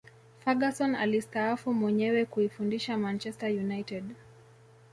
ferguson 0.43 0.95
alistaafu 0.95 1.73
mwenyewe 1.73 2.25
kuifundisha 2.25 2.97
manchester 2.97 3.49
united 3.51 4.15